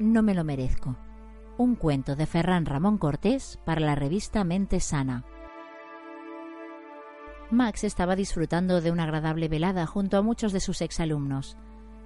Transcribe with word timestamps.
No 0.00 0.22
me 0.24 0.34
lo 0.34 0.42
merezco. 0.42 0.96
Un 1.56 1.76
cuento 1.76 2.16
de 2.16 2.26
Ferran 2.26 2.66
Ramón 2.66 2.98
Cortés 2.98 3.60
para 3.64 3.80
la 3.80 3.94
revista 3.94 4.42
Mente 4.42 4.80
Sana. 4.80 5.24
Max 7.50 7.84
estaba 7.84 8.16
disfrutando 8.16 8.80
de 8.80 8.90
una 8.90 9.04
agradable 9.04 9.46
velada 9.46 9.86
junto 9.86 10.16
a 10.16 10.22
muchos 10.22 10.52
de 10.52 10.58
sus 10.58 10.80
exalumnos. 10.80 11.56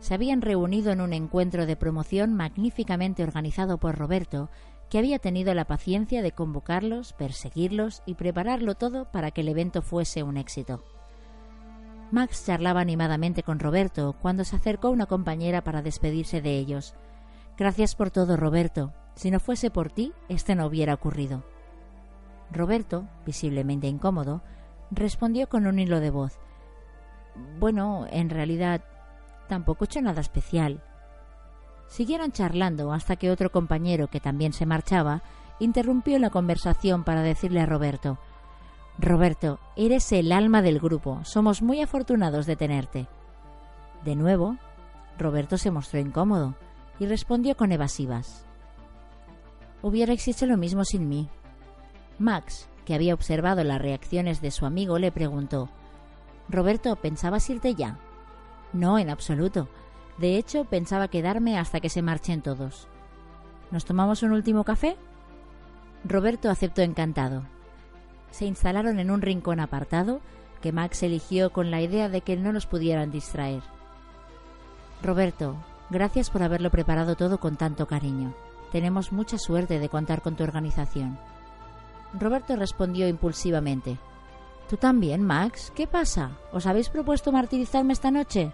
Se 0.01 0.13
habían 0.13 0.43
reunido 0.43 0.93
en 0.93 1.01
un 1.01 1.15
encuentro 1.15 1.65
de 1.65 1.77
promoción 1.77 2.35
magníficamente 2.35 3.23
organizado 3.23 3.79
por 3.79 3.97
Roberto, 3.97 4.51
que 4.91 4.99
había 4.99 5.19
tenido 5.19 5.55
la 5.55 5.65
paciencia 5.65 6.21
de 6.21 6.33
convocarlos, 6.33 7.15
perseguirlos 7.15 8.03
y 8.05 8.15
prepararlo 8.15 8.75
todo 8.75 9.11
para 9.11 9.31
que 9.31 9.41
el 9.41 9.49
evento 9.49 9.81
fuese 9.81 10.23
un 10.23 10.37
éxito. 10.37 10.85
Max 12.11 12.45
charlaba 12.45 12.81
animadamente 12.81 13.43
con 13.43 13.59
Roberto 13.59 14.15
cuando 14.21 14.45
se 14.45 14.57
acercó 14.57 14.91
una 14.91 15.07
compañera 15.07 15.65
para 15.65 15.81
despedirse 15.81 16.43
de 16.43 16.59
ellos. 16.59 16.95
Gracias 17.59 17.97
por 17.97 18.13
todo, 18.13 18.37
Roberto. 18.37 18.93
Si 19.17 19.33
no 19.33 19.41
fuese 19.41 19.71
por 19.71 19.91
ti, 19.91 20.13
este 20.29 20.55
no 20.55 20.67
hubiera 20.67 20.95
ocurrido. 20.95 21.43
Roberto, 22.53 23.09
visiblemente 23.27 23.89
incómodo, 23.89 24.43
respondió 24.93 25.49
con 25.49 25.67
un 25.67 25.81
hilo 25.81 25.99
de 25.99 26.11
voz. 26.11 26.39
Bueno, 27.59 28.07
en 28.11 28.31
realidad, 28.31 28.85
tampoco 29.49 29.85
he 29.85 29.87
hecho 29.87 30.01
nada 30.01 30.21
especial. 30.21 30.85
Siguieron 31.89 32.31
charlando 32.31 32.93
hasta 32.93 33.17
que 33.17 33.31
otro 33.31 33.51
compañero, 33.51 34.07
que 34.07 34.21
también 34.21 34.53
se 34.53 34.65
marchaba, 34.65 35.23
interrumpió 35.59 36.19
la 36.21 36.31
conversación 36.31 37.03
para 37.03 37.23
decirle 37.23 37.61
a 37.61 37.67
Roberto 37.67 38.19
Roberto, 39.01 39.61
eres 39.77 40.11
el 40.13 40.33
alma 40.33 40.61
del 40.61 40.81
grupo. 40.81 41.21
Somos 41.23 41.63
muy 41.63 41.81
afortunados 41.81 42.47
de 42.47 42.57
tenerte. 42.57 43.07
De 44.05 44.17
nuevo, 44.17 44.57
Roberto 45.19 45.57
se 45.57 45.71
mostró 45.71 46.01
incómodo 46.01 46.57
y 46.99 47.07
respondió 47.07 47.57
con 47.57 47.73
evasivas. 47.73 48.45
Hubiera 49.83 50.13
existido 50.13 50.53
lo 50.53 50.57
mismo 50.57 50.85
sin 50.85 51.09
mí. 51.09 51.29
Max, 52.19 52.69
que 52.85 52.95
había 52.95 53.15
observado 53.15 53.63
las 53.65 53.81
reacciones 53.81 54.41
de 54.41 54.51
su 54.51 54.67
amigo, 54.67 54.99
le 54.99 55.13
preguntó 55.13 55.71
Roberto, 56.49 56.97
¿pensabas 56.97 57.49
irte 57.51 57.75
ya? 57.75 57.99
No, 58.73 58.99
en 58.99 59.11
absoluto. 59.11 59.69
De 60.17 60.37
hecho, 60.37 60.65
pensaba 60.65 61.09
quedarme 61.09 61.59
hasta 61.59 61.81
que 61.81 61.91
se 61.91 62.03
marchen 62.03 62.43
todos. 62.43 62.89
¿Nos 63.71 63.85
tomamos 63.85 64.23
un 64.23 64.33
último 64.33 64.65
café? 64.65 64.97
Roberto 66.05 66.51
aceptó 66.51 66.83
encantado. 66.83 67.45
Se 68.31 68.47
instalaron 68.47 68.99
en 68.99 69.11
un 69.11 69.21
rincón 69.21 69.61
apartado 69.61 70.21
que 70.63 70.73
Max 70.73 71.03
eligió 71.03 71.53
con 71.53 71.71
la 71.71 71.81
idea 71.81 72.09
de 72.09 72.23
que 72.23 72.37
no 72.37 72.53
los 72.53 72.67
pudieran 72.67 73.11
distraer. 73.11 73.63
Roberto, 75.03 75.57
Gracias 75.91 76.29
por 76.29 76.43
haberlo 76.43 76.71
preparado 76.71 77.17
todo 77.17 77.39
con 77.39 77.57
tanto 77.57 77.87
cariño. 77.87 78.35
Tenemos 78.73 79.13
mucha 79.13 79.39
suerte 79.39 79.79
de 79.79 79.89
contar 79.89 80.21
con 80.21 80.37
tu 80.37 80.43
organización. 80.45 81.19
Roberto 82.13 82.57
respondió 82.57 83.09
impulsivamente. 83.09 83.99
¿Tú 84.69 84.77
también, 84.77 85.23
Max? 85.23 85.73
¿Qué 85.75 85.87
pasa? 85.87 86.33
¿Os 86.53 86.67
habéis 86.67 86.91
propuesto 86.91 87.33
martirizarme 87.33 87.95
esta 87.95 88.11
noche? 88.11 88.53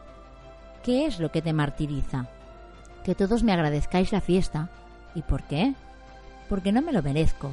¿Qué 0.84 1.06
es 1.06 1.18
lo 1.18 1.32
que 1.32 1.42
te 1.42 1.52
martiriza? 1.52 2.28
Que 3.02 3.16
todos 3.16 3.42
me 3.42 3.52
agradezcáis 3.52 4.12
la 4.12 4.20
fiesta. 4.20 4.70
¿Y 5.16 5.22
por 5.22 5.42
qué? 5.44 5.74
Porque 6.48 6.70
no 6.70 6.82
me 6.82 6.92
lo 6.92 7.02
merezco. 7.02 7.50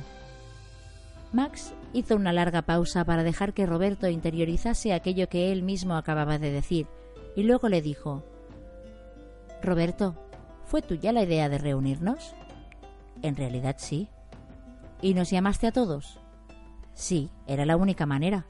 Max 1.34 1.74
hizo 1.94 2.16
una 2.16 2.34
larga 2.34 2.62
pausa 2.62 3.04
para 3.04 3.24
dejar 3.24 3.54
que 3.54 3.66
Roberto 3.66 4.08
interiorizase 4.10 4.94
aquello 4.94 5.28
que 5.28 5.52
él 5.52 5.64
mismo 5.64 5.96
acababa 5.96 6.38
de 6.38 6.52
decir, 6.52 6.88
y 7.36 7.44
luego 7.44 7.70
le 7.70 7.82
dijo 7.82 8.24
Roberto, 9.62 10.16
¿fue 10.66 10.82
tuya 10.82 11.12
la 11.12 11.24
idea 11.24 11.50
de 11.50 11.58
reunirnos? 11.58 12.36
En 13.22 13.36
realidad 13.36 13.76
sí. 13.78 14.10
¿Y 15.02 15.14
nos 15.14 15.30
llamaste 15.30 15.68
a 15.68 15.72
todos? 15.72 16.20
Sí, 16.94 17.30
era 17.48 17.66
la 17.66 17.78
única 17.78 18.06
manera. 18.06 18.46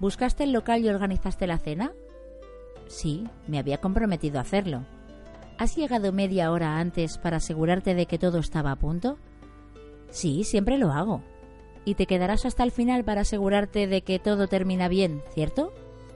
¿Buscaste 0.00 0.44
el 0.44 0.52
local 0.52 0.84
y 0.84 0.88
organizaste 0.88 1.46
la 1.46 1.58
cena? 1.58 1.92
Sí, 2.88 3.26
me 3.46 3.58
había 3.58 3.78
comprometido 3.78 4.38
a 4.38 4.42
hacerlo. 4.42 4.84
¿Has 5.58 5.76
llegado 5.76 6.12
media 6.12 6.50
hora 6.50 6.78
antes 6.78 7.18
para 7.18 7.36
asegurarte 7.36 7.94
de 7.94 8.06
que 8.06 8.18
todo 8.18 8.38
estaba 8.38 8.72
a 8.72 8.76
punto? 8.76 9.18
Sí, 10.10 10.44
siempre 10.44 10.78
lo 10.78 10.92
hago. 10.92 11.22
¿Y 11.84 11.94
te 11.94 12.06
quedarás 12.06 12.44
hasta 12.44 12.64
el 12.64 12.70
final 12.70 13.04
para 13.04 13.22
asegurarte 13.22 13.86
de 13.86 14.02
que 14.02 14.18
todo 14.18 14.48
termina 14.48 14.88
bien, 14.88 15.22
cierto? 15.32 15.72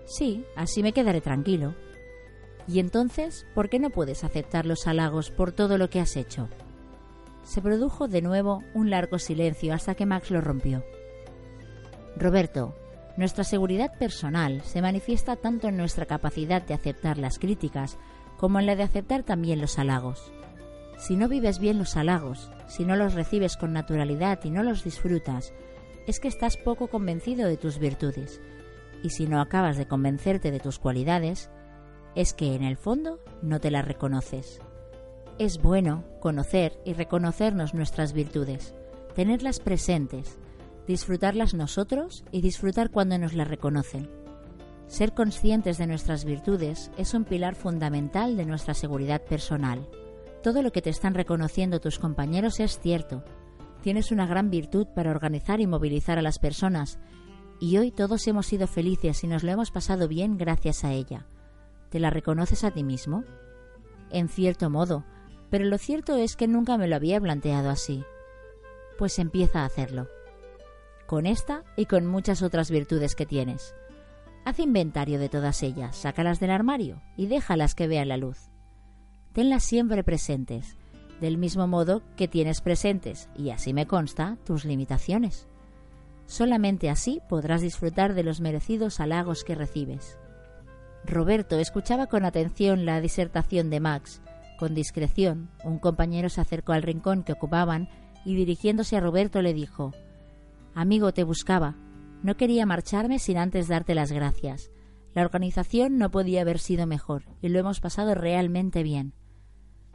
Sí, 0.07 0.45
así 0.57 0.83
me 0.83 0.93
quedaré 0.93 1.21
tranquilo. 1.21 1.75
Y 2.69 2.81
entonces, 2.81 3.47
¿por 3.55 3.71
qué 3.71 3.79
no 3.79 3.89
puedes 3.89 4.25
aceptar 4.25 4.67
los 4.67 4.87
halagos 4.87 5.31
por 5.31 5.53
todo 5.53 5.79
lo 5.79 5.89
que 5.89 6.01
has 6.01 6.17
hecho? 6.17 6.49
Se 7.43 7.63
produjo 7.63 8.09
de 8.09 8.21
nuevo 8.21 8.63
un 8.75 8.91
largo 8.91 9.19
silencio 9.19 9.73
hasta 9.73 9.95
que 9.95 10.05
Max 10.05 10.31
lo 10.31 10.43
rompió. 10.43 10.85
Roberto, 12.15 12.77
nuestra 13.17 13.43
seguridad 13.43 13.97
personal 13.99 14.61
se 14.63 14.83
manifiesta 14.83 15.37
tanto 15.37 15.67
en 15.67 15.79
nuestra 15.79 16.05
capacidad 16.05 16.61
de 16.61 16.75
aceptar 16.75 17.17
las 17.17 17.39
críticas 17.39 17.97
como 18.37 18.61
en 18.61 18.67
la 18.67 18.77
de 18.77 18.83
aceptar 18.83 19.23
también 19.23 19.63
los 19.63 19.79
halagos. 19.79 20.31
Si 20.99 21.17
no 21.17 21.29
vives 21.29 21.59
bien 21.59 21.79
los 21.79 21.97
halagos, 21.97 22.51
si 22.67 22.85
no 22.85 22.97
los 22.97 23.15
recibes 23.15 23.57
con 23.57 23.73
naturalidad 23.73 24.41
y 24.45 24.51
no 24.51 24.63
los 24.63 24.85
disfrutas, 24.85 25.55
es 26.07 26.21
que 26.21 26.29
estás 26.29 26.57
poco 26.59 26.89
convencido 26.89 27.49
de 27.49 27.57
tus 27.57 27.79
virtudes. 27.79 28.41
Y 29.03 29.11
si 29.11 29.27
no 29.27 29.41
acabas 29.41 29.79
de 29.79 29.87
convencerte 29.87 30.51
de 30.51 30.61
tus 30.61 30.79
cualidades, 30.79 31.51
es 32.19 32.35
que 32.35 32.57
en 32.57 32.65
el 32.65 32.77
fondo 32.77 33.21
no 33.43 33.61
te 33.61 33.71
las 33.71 33.85
reconoces. 33.85 34.61
Es 35.39 35.63
bueno 35.63 36.03
conocer 36.19 36.77
y 36.85 36.93
reconocernos 36.95 37.75
nuestras 37.75 38.13
virtudes, 38.13 38.75
tenerlas 39.15 39.61
presentes, 39.61 40.37
disfrutarlas 40.89 41.55
nosotros 41.55 42.25
y 42.33 42.41
disfrutar 42.41 42.91
cuando 42.91 43.17
nos 43.19 43.35
las 43.35 43.47
reconocen. 43.47 44.11
Ser 44.89 45.15
conscientes 45.15 45.79
de 45.79 45.87
nuestras 45.87 46.25
virtudes 46.25 46.91
es 46.99 47.15
un 47.15 47.23
pilar 47.23 47.55
fundamental 47.55 48.37
de 48.37 48.47
nuestra 48.47 48.75
seguridad 48.75 49.23
personal. 49.23 49.89
Todo 50.43 50.63
lo 50.63 50.73
que 50.73 50.83
te 50.83 50.91
están 50.91 51.15
reconociendo 51.15 51.79
tus 51.79 52.01
compañeros 52.01 52.59
es 52.59 52.81
cierto. 52.81 53.23
Tienes 53.81 54.11
una 54.11 54.27
gran 54.27 54.51
virtud 54.51 54.89
para 54.93 55.13
organizar 55.13 55.61
y 55.61 55.69
movilizar 55.69 56.19
a 56.19 56.23
las 56.23 56.41
personas, 56.41 56.99
y 57.61 57.77
hoy 57.77 57.93
todos 57.93 58.27
hemos 58.27 58.47
sido 58.47 58.67
felices 58.67 59.23
y 59.23 59.29
nos 59.29 59.45
lo 59.45 59.53
hemos 59.53 59.71
pasado 59.71 60.09
bien 60.09 60.37
gracias 60.37 60.83
a 60.83 60.93
ella. 60.93 61.29
¿Te 61.91 62.01
la 62.01 62.11
reconoces 62.11 62.65
a 62.65 62.71
ti 62.71 62.85
mismo? 62.85 63.25
En 64.11 64.29
cierto 64.29 64.71
modo, 64.71 65.05
pero 65.51 65.65
lo 65.65 65.79
cierto 65.79 66.17
es 66.17 66.37
que 66.37 66.49
nunca 66.49 66.77
me 66.77 66.89
lo 66.89 66.97
había 66.97 67.21
planteado 67.21 67.71
así. 67.71 68.05
Pues 68.99 69.19
empieza 69.19 69.63
a 69.63 69.65
hacerlo. 69.67 70.09
Con 71.07 71.27
esta 71.27 71.65
y 71.77 71.87
con 71.87 72.07
muchas 72.07 72.43
otras 72.43 72.71
virtudes 72.71 73.15
que 73.15 73.27
tienes. 73.27 73.75
Haz 74.45 74.59
inventario 74.61 75.19
de 75.19 75.29
todas 75.29 75.63
ellas, 75.63 75.97
sácalas 75.97 76.41
del 76.41 76.51
armario 76.51 77.03
y 77.17 77.27
déjalas 77.27 77.75
que 77.75 77.89
vean 77.89 78.09
la 78.09 78.17
luz. 78.17 78.51
Tenlas 79.33 79.65
siempre 79.65 80.05
presentes, 80.05 80.77
del 81.21 81.39
mismo 81.39 81.67
modo 81.67 82.03
que 82.17 82.29
tienes 82.29 82.61
presentes, 82.61 83.29
y 83.37 83.51
así 83.51 83.73
me 83.73 83.87
consta, 83.87 84.37
tus 84.45 84.65
limitaciones. 84.65 85.49
Solamente 86.27 86.91
así 86.91 87.21
podrás 87.29 87.63
disfrutar 87.63 88.15
de 88.15 88.23
los 88.23 88.41
merecidos 88.41 89.01
halagos 89.01 89.45
que 89.45 89.55
recibes. 89.55 90.19
Roberto 91.05 91.59
escuchaba 91.59 92.07
con 92.07 92.25
atención 92.25 92.85
la 92.85 93.01
disertación 93.01 93.71
de 93.71 93.81
Max. 93.81 94.21
Con 94.59 94.75
discreción, 94.75 95.51
un 95.65 95.79
compañero 95.79 96.29
se 96.29 96.41
acercó 96.41 96.73
al 96.73 96.83
rincón 96.83 97.23
que 97.23 97.33
ocupaban 97.33 97.89
y 98.25 98.35
dirigiéndose 98.35 98.97
a 98.97 99.01
Roberto 99.01 99.41
le 99.41 99.55
dijo 99.55 99.93
Amigo, 100.75 101.13
te 101.13 101.25
buscaba. 101.25 101.77
No 102.23 102.37
quería 102.37 102.67
marcharme 102.67 103.19
sin 103.19 103.39
antes 103.39 103.69
darte 103.69 103.95
las 103.95 104.13
gracias. 104.13 104.71
La 105.15 105.23
organización 105.23 105.99
no 105.99 106.11
podía 106.11 106.43
haber 106.43 106.59
sido 106.59 106.87
mejor 106.87 107.25
y 107.41 107.49
lo 107.49 107.59
hemos 107.59 107.81
pasado 107.81 108.15
realmente 108.15 108.83
bien. 108.83 109.15